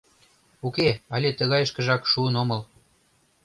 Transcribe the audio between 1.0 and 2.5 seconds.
але тыгайышкыжак шуын